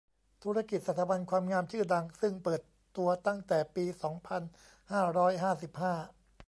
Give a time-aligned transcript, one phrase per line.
[0.43, 2.61] ธุรกิจสถาบันความงามชื่อดัง ซึ่งเปิด
[2.97, 4.41] ตัวตั้งแต่ปี สองพัน
[4.91, 5.93] ห้าร้อยห้าสิบห้า